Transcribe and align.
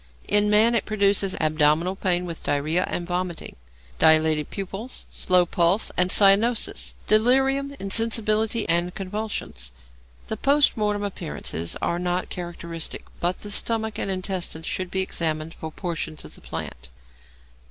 In 0.27 0.49
man 0.49 0.73
it 0.73 0.87
produces 0.87 1.35
abdominal 1.39 1.95
pain 1.95 2.25
with 2.25 2.41
diarrhoea 2.41 2.85
and 2.89 3.05
vomiting; 3.05 3.55
dilated 3.99 4.49
pupils, 4.49 5.05
slow 5.11 5.45
pulse, 5.45 5.91
and 5.95 6.09
cyanosis; 6.09 6.95
delirium, 7.05 7.75
insensibility, 7.79 8.67
and 8.67 8.95
convulsions. 8.95 9.71
The 10.25 10.37
post 10.37 10.75
mortem 10.75 11.03
appearances 11.03 11.77
are 11.83 11.99
not 11.99 12.29
characteristic, 12.31 13.05
but 13.19 13.37
the 13.37 13.51
stomach 13.51 13.99
and 13.99 14.09
intestines 14.09 14.65
should 14.65 14.89
be 14.89 15.01
examined 15.01 15.53
for 15.53 15.71
portions 15.71 16.25
of 16.25 16.33
the 16.33 16.41
plant. 16.41 16.89